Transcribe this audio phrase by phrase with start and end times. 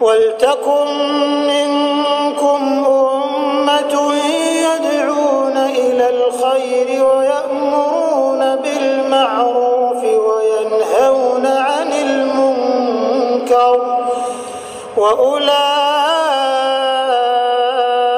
[0.00, 0.86] ولتكن
[1.52, 3.94] منكم أمة
[4.64, 13.80] يدعون إلى الخير ويأمرون بالمعروف وينهون عن المنكر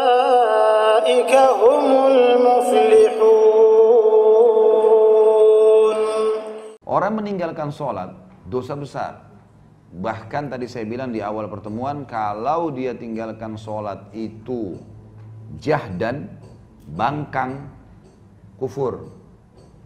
[0.02, 3.32] وأولئك هم المفلحون
[6.92, 8.12] Orang meninggalkan sholat,
[8.52, 9.31] dosa besar.
[9.92, 14.80] Bahkan tadi saya bilang di awal pertemuan, kalau dia tinggalkan sholat itu
[15.60, 16.32] jahdan,
[16.96, 17.68] bangkang,
[18.56, 19.12] kufur,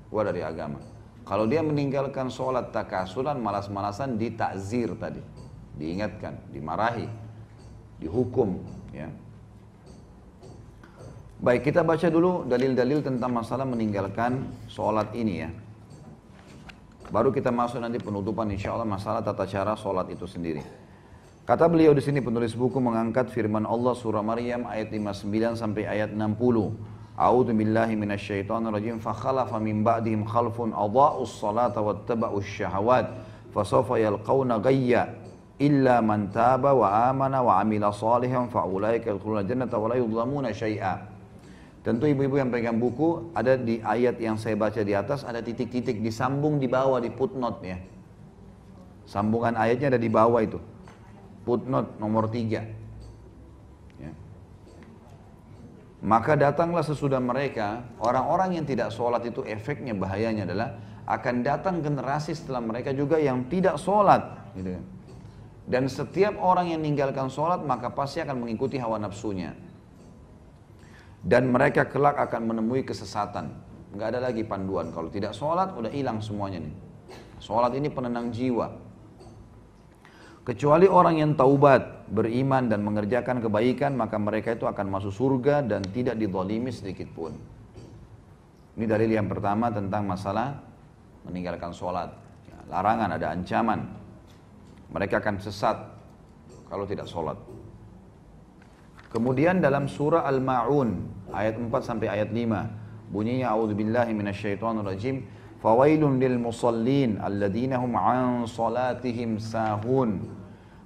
[0.07, 0.79] keluar dari agama.
[1.27, 5.19] Kalau dia meninggalkan sholat takasulan, malas-malasan, ditakzir tadi.
[5.75, 7.11] Diingatkan, dimarahi,
[7.99, 8.63] dihukum.
[8.95, 9.11] Ya.
[11.43, 15.51] Baik, kita baca dulu dalil-dalil tentang masalah meninggalkan sholat ini ya.
[17.07, 20.63] Baru kita masuk nanti penutupan insya Allah masalah tata cara sholat itu sendiri.
[21.47, 26.11] Kata beliau di sini penulis buku mengangkat firman Allah surah Maryam ayat 59 sampai ayat
[26.11, 26.35] 60.
[27.15, 33.15] A'udzu billahi minasyaitonir rajim fa khalafa min ba'dihim khalfun adha'us salata wattaba'us syahawat
[33.55, 35.15] fasawfa yalqauna ghayya
[35.63, 40.51] illa man taba wa amana wa amila salihan fa ulaika yadkhuluna jannata wa la yudlamuna
[40.51, 41.16] syai'a.
[41.87, 46.03] Tentu ibu-ibu yang pegang buku, ada di ayat yang saya baca di atas, ada titik-titik
[46.03, 47.79] disambung di bawah di footnote ya.
[49.07, 50.59] Sambungan ayatnya ada di bawah itu.
[51.47, 52.67] Footnote nomor tiga.
[54.03, 54.11] Ya.
[56.03, 62.35] Maka datanglah sesudah mereka, orang-orang yang tidak sholat itu efeknya bahayanya adalah akan datang generasi
[62.35, 64.27] setelah mereka juga yang tidak sholat.
[64.59, 64.75] Gitu.
[65.71, 69.66] Dan setiap orang yang meninggalkan sholat maka pasti akan mengikuti hawa nafsunya
[71.23, 73.55] dan mereka kelak akan menemui kesesatan.
[73.97, 74.93] Nggak ada lagi panduan.
[74.93, 76.75] Kalau tidak sholat, udah hilang semuanya nih.
[77.41, 78.69] Sholat ini penenang jiwa.
[80.47, 85.83] Kecuali orang yang taubat, beriman dan mengerjakan kebaikan, maka mereka itu akan masuk surga dan
[85.91, 87.35] tidak didolimi sedikit pun.
[88.79, 90.63] Ini dalil yang pertama tentang masalah
[91.27, 92.15] meninggalkan sholat.
[92.47, 93.91] Ya, larangan, ada ancaman.
[94.95, 95.83] Mereka akan sesat
[96.71, 97.35] kalau tidak sholat.
[99.11, 105.23] Kemudian dalam surah Al-Ma'un ayat 4 sampai ayat 5 bunyinya a'udzubillahi minasyaitonirrajim
[105.63, 110.27] fawailun lil musallin alladzina hum an salatihim sahun.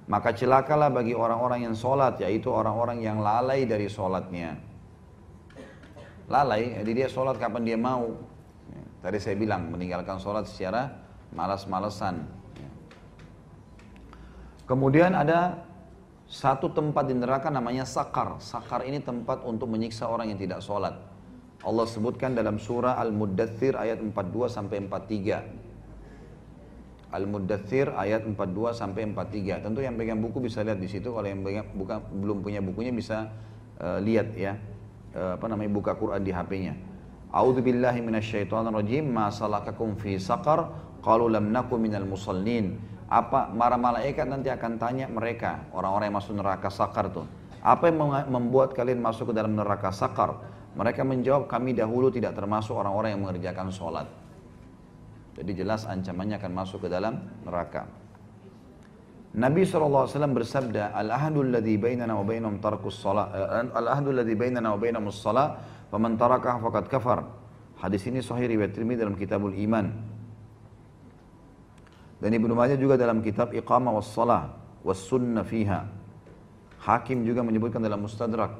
[0.09, 4.59] Maka celakalah bagi orang-orang yang salat yaitu orang-orang yang lalai dari salatnya.
[6.27, 8.11] Lalai jadi dia salat kapan dia mau.
[9.01, 10.93] Tadi saya bilang meninggalkan salat secara
[11.33, 12.27] malas-malesan.
[14.67, 15.67] Kemudian ada
[16.31, 18.39] satu tempat di neraka namanya sakar.
[18.39, 20.95] Sakar ini tempat untuk menyiksa orang yang tidak sholat.
[21.61, 27.11] Allah sebutkan dalam surah Al-Muddathir ayat 42 sampai 43.
[27.11, 29.59] Al-Muddathir ayat 42 sampai 43.
[29.59, 31.11] Tentu yang pegang buku bisa lihat di situ.
[31.11, 33.27] Kalau yang pegang, buka, belum punya bukunya bisa
[33.83, 34.55] uh, lihat ya.
[35.11, 36.79] Uh, apa namanya buka Quran di HP-nya.
[37.35, 39.03] A'udzu billahi minasyaitonir rajim.
[39.03, 40.71] Ma salakakum fi saqar?
[41.03, 42.79] Qalu lam naku minal musallin
[43.11, 47.27] apa para malaikat nanti akan tanya mereka orang-orang yang masuk neraka sakar tuh
[47.61, 50.33] apa yang membuat kalian masuk ke dalam neraka sakar?
[50.73, 54.09] Mereka menjawab kami dahulu tidak termasuk orang-orang yang mengerjakan sholat.
[55.37, 57.85] Jadi jelas ancamannya akan masuk ke dalam neraka.
[59.31, 63.31] Nabi SAW bersabda al-ahadul ladhi bainana wa bainahum tarkus salat
[63.71, 65.55] al-ahadul ladhi bainana wa bainahum salat
[65.87, 67.19] faman tarakah faqad kafar.
[67.79, 70.10] Hadis ini sahih riwayat dalam kitabul iman
[72.21, 74.53] dan Ibnu Majah juga dalam kitab Iqamah was Salah
[74.85, 75.89] was Sunnah fiha.
[76.81, 78.57] Hakim juga menyebutkan dalam Mustadrak.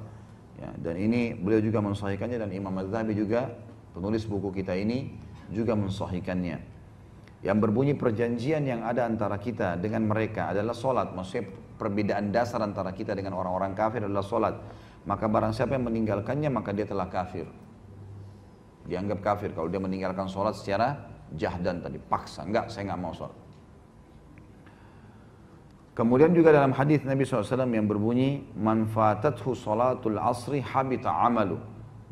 [0.57, 3.49] Ya, dan ini beliau juga mensahihkannya dan Imam Az-Zahabi juga
[3.97, 5.13] penulis buku kita ini
[5.49, 6.57] juga mensahihkannya.
[7.41, 11.17] Yang berbunyi perjanjian yang ada antara kita dengan mereka adalah solat.
[11.17, 11.49] Maksudnya
[11.81, 14.53] perbedaan dasar antara kita dengan orang-orang kafir adalah solat.
[15.09, 17.49] Maka barang siapa yang meninggalkannya maka dia telah kafir.
[18.85, 22.45] Dianggap kafir kalau dia meninggalkan solat secara jahdan tadi paksa.
[22.45, 23.40] Enggak, saya nggak mau solat.
[25.91, 31.59] Kemudian juga dalam hadis Nabi SAW yang berbunyi, manfaatathu salatul asri habita amalu.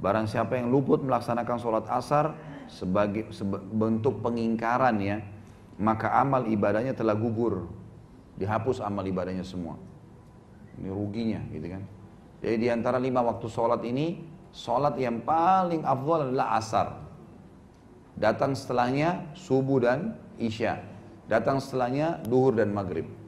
[0.03, 2.35] Barang siapa yang luput melaksanakan sholat asar
[2.67, 3.31] sebagai
[3.71, 5.23] bentuk pengingkaran ya,
[5.79, 7.71] maka amal ibadahnya telah gugur.
[8.35, 9.75] Dihapus amal ibadahnya semua.
[10.79, 11.83] Ini ruginya gitu kan.
[12.39, 14.23] Jadi di antara lima waktu sholat ini,
[14.55, 16.87] sholat yang paling afdal adalah asar.
[18.15, 20.79] Datang setelahnya subuh dan isya.
[21.27, 23.18] Datang setelahnya duhur dan maghrib.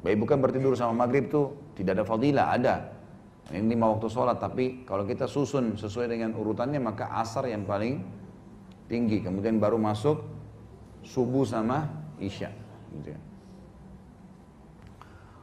[0.00, 2.74] Baik bukan bertidur sama maghrib tuh tidak ada fadilah, ada.
[3.50, 8.00] Ini lima waktu sholat, tapi kalau kita susun sesuai dengan urutannya maka asar yang paling
[8.86, 9.20] tinggi.
[9.20, 10.22] Kemudian baru masuk
[11.02, 11.90] subuh sama
[12.22, 12.48] isya.
[12.94, 13.20] Gitu ya.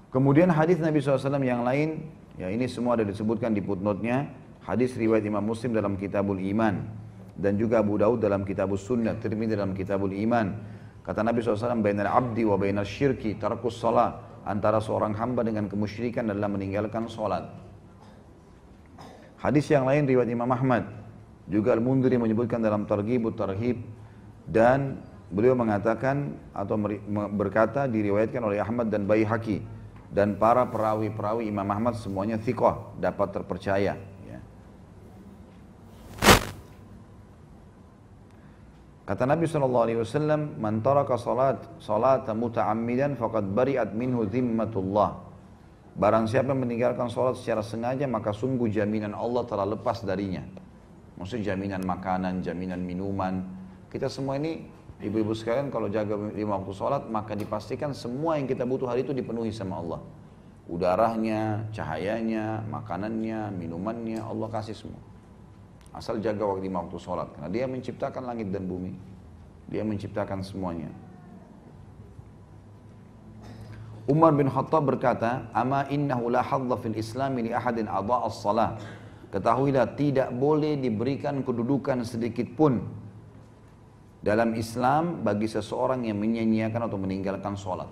[0.07, 2.07] Kemudian hadis Nabi SAW yang lain,
[2.39, 4.31] ya ini semua ada disebutkan di footnote-nya.
[4.63, 6.87] Hadis riwayat Imam Muslim dalam Kitabul Iman
[7.37, 10.57] dan juga Abu Daud dalam Kitabul Sunnah, Tirmidzi dalam Kitabul Iman.
[11.05, 14.26] Kata Nabi SAW, Bainal abdi wa bainal syirki tarkus salat.
[14.47, 17.51] Antara seorang hamba dengan kemusyrikan adalah meninggalkan solat.
[19.43, 20.87] Hadis yang lain riwayat Imam Ahmad.
[21.51, 23.83] Juga Al-Mundiri menyebutkan dalam Targhibut Tarhib.
[24.47, 26.79] Dan beliau mengatakan atau
[27.35, 29.59] berkata diriwayatkan oleh Ahmad dan Baihaqi
[30.07, 33.99] dan para perawi-perawi Imam Ahmad semuanya thiqah, dapat terpercaya.
[34.23, 34.39] Ya.
[39.07, 45.23] Kata Nabi SAW, Man taraka salat, salat muta'ammidan faqad bari'at minhu zimmatullah.
[45.95, 50.43] Barang siapa yang meninggalkan salat secara sengaja, maka sungguh jaminan Allah telah lepas darinya.
[51.15, 53.47] Maksudnya jaminan makanan, jaminan minuman.
[53.87, 58.65] Kita semua ini Ibu-ibu sekalian kalau jaga lima waktu sholat maka dipastikan semua yang kita
[58.65, 60.01] butuh hari itu dipenuhi sama Allah.
[60.65, 64.99] Udaranya, cahayanya, makanannya, minumannya Allah kasih semua.
[65.97, 68.93] Asal jaga waktu lima waktu sholat karena dia menciptakan langit dan bumi.
[69.65, 70.93] Dia menciptakan semuanya.
[74.07, 78.79] Umar bin Khattab berkata, "Ama innahu la hadza fil Islam li ahadin adha'a as-salah."
[79.27, 82.79] Ketahuilah tidak boleh diberikan kedudukan sedikit pun
[84.23, 87.91] dalam Islam bagi seseorang yang menyanyiakan atau meninggalkan sholat.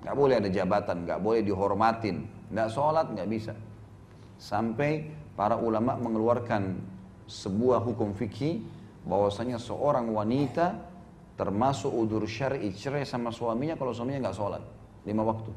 [0.00, 2.24] Gak boleh ada jabatan, gak boleh dihormatin.
[2.48, 3.52] Gak sholat, gak bisa.
[4.40, 6.74] Sampai para ulama mengeluarkan
[7.30, 8.58] sebuah hukum fikih
[9.06, 10.74] bahwasanya seorang wanita
[11.38, 14.62] termasuk udur syar'i cerai sama suaminya kalau suaminya nggak sholat
[15.06, 15.54] lima waktu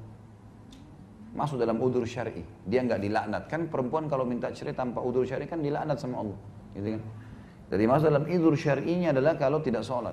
[1.33, 5.49] masuk dalam udur syar'i dia nggak dilaknat kan perempuan kalau minta cerai tanpa udur syar'i
[5.49, 6.37] kan dilaknat sama Allah
[6.77, 7.01] gitu kan
[7.71, 10.11] jadi masalah dalam idur syar'inya adalah kalau tidak sholat.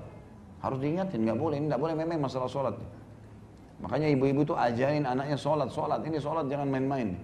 [0.63, 2.79] Harus diingatin, nggak boleh, ini nggak boleh memang masalah sholat.
[3.83, 7.19] Makanya ibu-ibu itu ajarin anaknya sholat, sholat, ini sholat jangan main-main.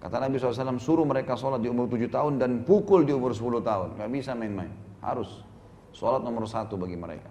[0.00, 3.60] Kata Nabi SAW, suruh mereka sholat di umur 7 tahun dan pukul di umur 10
[3.60, 3.88] tahun.
[4.00, 4.72] Nggak bisa main-main,
[5.04, 5.44] harus.
[5.92, 7.28] Sholat nomor satu bagi mereka.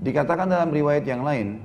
[0.00, 1.60] Dikatakan dalam riwayat yang lain,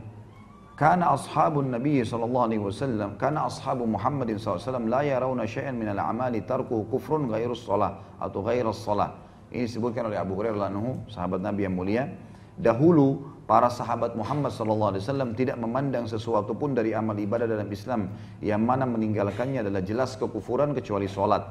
[0.76, 5.76] karena ashabun Nabi sallallahu alaihi wasallam, karena ashabu Muhammadin sallallahu alaihi wasallam la yarawna syai'an
[5.80, 9.16] min al-amali tarkuhu kufrun ghairus shalah atau ghairus shalah.
[9.56, 12.12] Ini disebutkan oleh Abu Hurairah anhu, sahabat Nabi yang mulia.
[12.60, 18.13] Dahulu para sahabat Muhammad wasallam tidak memandang sesuatu pun dari amal ibadah dalam Islam
[18.46, 21.50] yang mana meninggalkannya adalah jelas kekufuran kecuali salat.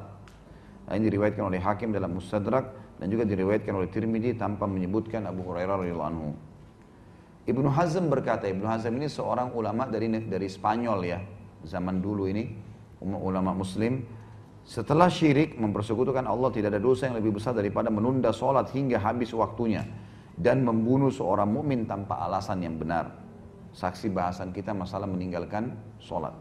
[0.87, 2.71] Nah, ini diriwayatkan oleh Hakim dalam Mustadrak
[3.03, 6.31] dan juga diriwayatkan oleh Tirmidzi tanpa menyebutkan Abu Hurairah radhiyallahu anhu.
[7.51, 11.19] Ibnu Hazm berkata, Ibnu Hazm ini seorang ulama dari dari Spanyol ya,
[11.67, 12.47] zaman dulu ini,
[13.03, 14.07] ulama muslim.
[14.63, 19.35] Setelah syirik mempersekutukan Allah tidak ada dosa yang lebih besar daripada menunda sholat hingga habis
[19.35, 19.83] waktunya
[20.39, 23.11] dan membunuh seorang mukmin tanpa alasan yang benar.
[23.75, 26.33] Saksi bahasan kita masalah meninggalkan sholat.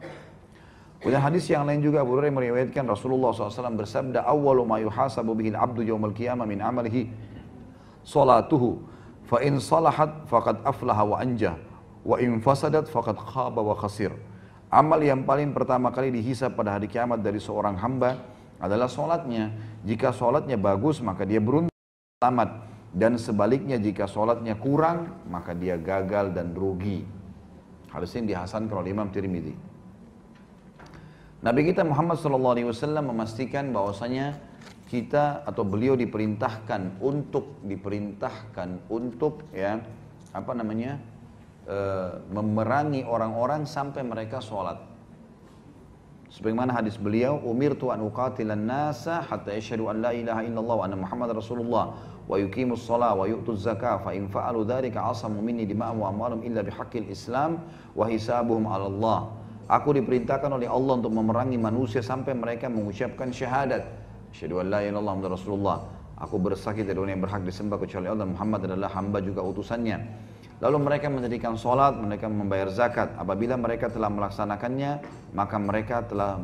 [0.98, 5.54] Kemudian hadis yang lain juga Abu Hurairah meriwayatkan Rasulullah SAW bersabda, "Awwalu ma yuhasabu bihil
[5.54, 7.10] abdu yawmal qiyamah min amalihi
[8.02, 8.82] salatuhu."
[9.28, 11.54] Fa in salahat faqad aflaha wa anjah
[12.02, 14.10] wa in fasadat faqad khaba wa khasir.
[14.72, 18.18] Amal yang paling pertama kali dihisap pada hari kiamat dari seorang hamba
[18.58, 19.52] adalah solatnya.
[19.84, 21.72] Jika solatnya bagus maka dia beruntung
[22.18, 22.77] selamat.
[22.88, 27.04] Dan sebaliknya jika solatnya kurang maka dia gagal dan rugi.
[27.88, 29.54] Hal ini dihasankan oleh Imam Tirmidzi.
[31.38, 34.34] Nabi kita Muhammad SAW memastikan bahwasanya
[34.88, 39.78] kita atau beliau diperintahkan untuk diperintahkan untuk ya
[40.32, 40.98] apa namanya
[41.68, 41.76] e,
[42.32, 44.80] memerangi orang-orang sampai mereka sholat.
[46.28, 50.96] Sebagaimana hadis beliau, umir tuan uqatilan nasa hatta yashhadu an la ilaha illallah wa anna
[51.00, 51.96] Muhammad Rasulullah
[52.28, 56.44] wa yuqimus shalah wa yu'tuz zakah fa in fa'alu dzalika asamu minni dima'ahum wa amwalahum
[56.44, 57.64] illa bihaqqil Islam
[57.96, 59.20] wa hisabuhum 'ala Allah.
[59.72, 63.88] Aku diperintahkan oleh Allah untuk memerangi manusia sampai mereka mengucapkan syahadat
[64.32, 65.78] Asyhadu an la ilaha illallah Rasulullah.
[66.18, 69.96] Aku bersaksi tidak ada yang berhak disembah kecuali Allah Muhammad adalah hamba juga utusannya.
[70.58, 73.14] Lalu mereka mendirikan sholat, mereka membayar zakat.
[73.14, 74.98] Apabila mereka telah melaksanakannya,
[75.30, 76.34] maka mereka telah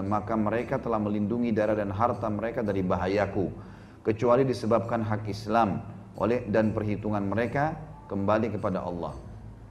[0.00, 3.52] maka mereka telah melindungi darah dan harta mereka dari bahayaku,
[4.00, 5.84] kecuali disebabkan hak Islam
[6.16, 7.76] oleh dan perhitungan mereka
[8.08, 9.12] kembali kepada Allah.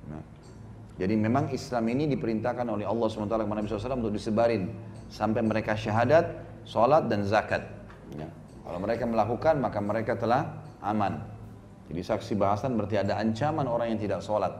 [0.06, 0.22] Nah,
[1.02, 4.70] jadi memang Islam ini diperintahkan oleh Allah SWT kepada Nabi SAW untuk disebarin
[5.10, 7.66] sampai mereka syahadat sholat dan zakat.
[8.14, 8.30] Ya.
[8.62, 11.37] Kalau mereka melakukan maka mereka telah aman.
[11.88, 14.51] Jadi saksi bahasan berarti ada ancaman orang yang tidak sholat.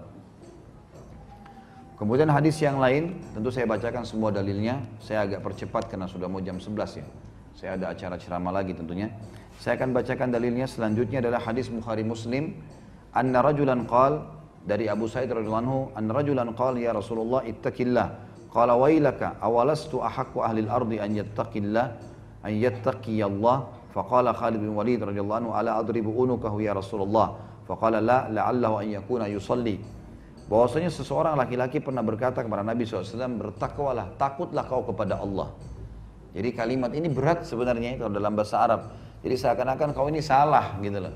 [1.98, 4.80] Kemudian hadis yang lain, tentu saya bacakan semua dalilnya.
[5.02, 7.06] Saya agak percepat karena sudah mau jam 11 ya.
[7.58, 9.10] Saya ada acara ceramah lagi tentunya.
[9.58, 12.54] Saya akan bacakan dalilnya selanjutnya adalah hadis Bukhari Muslim.
[13.18, 14.30] Anna rajulan qal
[14.62, 18.08] dari Abu Sa'id radhiyallahu anhu, "An rajulan qala ya Rasulullah ittaqillah."
[18.54, 21.86] Qala wailaka awalastu ahaqqu ahli al-ardi an yattaqillah
[22.46, 23.58] an yattaqiyallah
[23.98, 27.28] فقال خالد بن وليد رضي الله عنه anhu أضرب أنكه يا رسول الله
[27.66, 29.98] فقال لا لعله أن يكون يصلي
[30.48, 33.04] Bahwasanya seseorang laki-laki pernah berkata kepada Nabi SAW,
[33.36, 35.52] bertakwalah, takutlah kau kepada Allah.
[36.32, 38.96] Jadi kalimat ini berat sebenarnya itu dalam bahasa Arab.
[39.20, 41.12] Jadi seakan-akan kau ini salah gitu loh.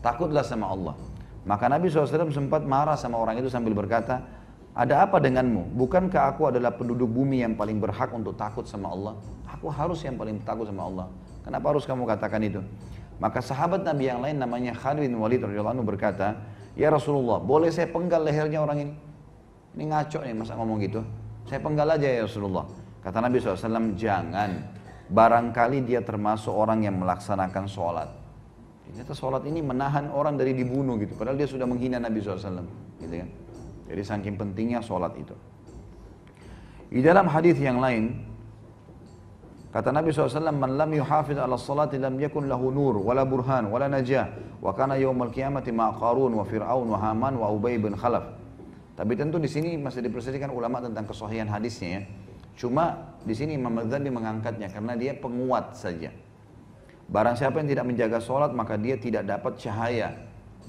[0.00, 0.96] Takutlah sama Allah.
[1.44, 4.24] Maka Nabi SAW sempat marah sama orang itu sambil berkata,
[4.72, 5.76] ada apa denganmu?
[5.76, 9.12] Bukankah aku adalah penduduk bumi yang paling berhak untuk takut sama Allah?
[9.44, 11.06] Aku harus yang paling takut sama Allah.
[11.44, 12.60] Kenapa harus kamu katakan itu?
[13.20, 16.40] Maka sahabat Nabi yang lain namanya Khalid bin Walid radhiyallahu berkata,
[16.72, 18.94] "Ya Rasulullah, boleh saya penggal lehernya orang ini?"
[19.76, 21.00] Ini ngaco nih masa ngomong gitu.
[21.46, 22.66] Saya penggal aja ya Rasulullah.
[23.00, 24.50] Kata Nabi SAW, jangan.
[25.10, 28.08] Barangkali dia termasuk orang yang melaksanakan sholat.
[28.86, 31.14] Ternyata sholat ini menahan orang dari dibunuh gitu.
[31.18, 32.66] Padahal dia sudah menghina Nabi SAW.
[32.98, 33.28] Gitu kan.
[33.90, 35.34] Jadi saking pentingnya sholat itu.
[36.90, 38.29] Di dalam hadis yang lain,
[39.70, 43.86] kata Nabi SAW, Man lam yuhafid ala salati lam yakun lahu nur, wala burhan, wala
[43.86, 48.36] najah, wa kana yawmal qiyamati ma qarun, wa fir'aun, wa haman, wa ubay bin khalaf.
[48.98, 52.02] Tapi tentu di sini masih diperselisihkan ulama tentang kesahihan hadisnya ya.
[52.60, 56.12] Cuma di sini Imam Ghazali mengangkatnya karena dia penguat saja.
[57.08, 60.14] Barang siapa yang tidak menjaga sholat maka dia tidak dapat cahaya,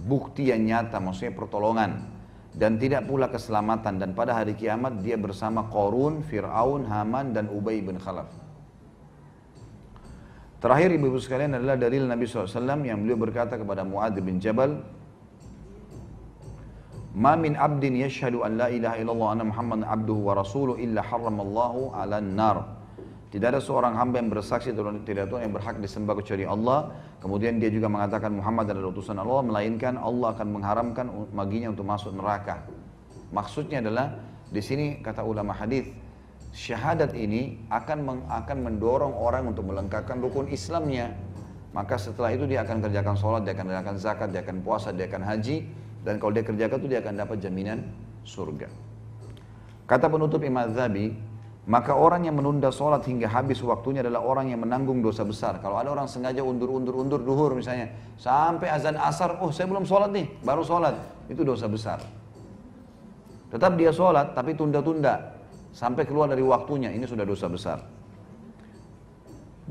[0.07, 2.07] bukti yang nyata, maksudnya pertolongan
[2.51, 7.79] dan tidak pula keselamatan dan pada hari kiamat dia bersama Qarun, Fir'aun, Haman dan Ubay
[7.79, 8.40] bin Khalaf.
[10.61, 14.77] Terakhir ibu-ibu sekalian adalah dalil Nabi SAW yang beliau berkata kepada Muad bin Jabal,
[17.17, 21.97] Ma min abdin yashhadu an la ilaha illallah anna Muhammad abduhu wa rasuluh illa harramallahu
[21.97, 22.77] ala nar.
[23.33, 26.93] Tidak ada seorang hamba yang bersaksi tidak Tuhan yang berhak disembah kecuali Allah.
[27.19, 32.13] Kemudian dia juga mengatakan Muhammad adalah utusan Allah, melainkan Allah akan mengharamkan maginya untuk masuk
[32.13, 32.63] neraka.
[33.33, 34.19] Maksudnya adalah
[34.51, 35.89] di sini kata ulama hadis
[36.51, 41.15] syahadat ini akan akan mendorong orang untuk melengkapkan rukun Islamnya.
[41.71, 45.07] Maka setelah itu dia akan kerjakan sholat, dia akan kerjakan zakat, dia akan puasa, dia
[45.07, 45.63] akan haji.
[46.03, 47.87] Dan kalau dia kerjakan itu dia akan dapat jaminan
[48.27, 48.67] surga.
[49.87, 51.15] Kata penutup Imam Zabi,
[51.69, 55.61] maka orang yang menunda sholat hingga habis waktunya adalah orang yang menanggung dosa besar.
[55.61, 60.25] Kalau ada orang sengaja undur-undur-undur duhur misalnya, sampai azan asar, oh saya belum sholat nih,
[60.41, 60.97] baru sholat,
[61.29, 62.01] itu dosa besar.
[63.53, 65.37] Tetap dia sholat, tapi tunda-tunda,
[65.71, 67.79] sampai keluar dari waktunya, ini sudah dosa besar.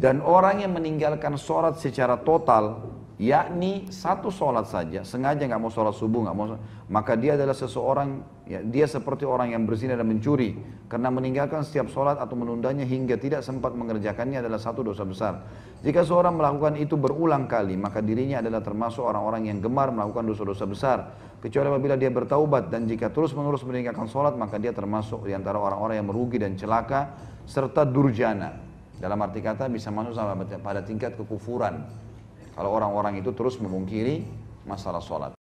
[0.00, 2.88] Dan orang yang meninggalkan sholat secara total,
[3.20, 6.56] yakni satu sholat saja, sengaja nggak mau sholat subuh, nggak mau,
[6.88, 10.56] maka dia adalah seseorang, ya, dia seperti orang yang berzina dan mencuri,
[10.88, 15.44] karena meninggalkan setiap sholat atau menundanya hingga tidak sempat mengerjakannya adalah satu dosa besar.
[15.84, 20.64] Jika seorang melakukan itu berulang kali, maka dirinya adalah termasuk orang-orang yang gemar melakukan dosa-dosa
[20.64, 20.98] besar.
[21.44, 26.00] Kecuali apabila dia bertaubat dan jika terus-menerus meninggalkan sholat, maka dia termasuk di antara orang-orang
[26.00, 28.56] yang merugi dan celaka serta durjana.
[28.96, 32.08] Dalam arti kata bisa masuk sama pada tingkat kekufuran.
[32.54, 34.26] Kalau orang-orang itu terus memungkiri
[34.68, 35.39] masalah sholat.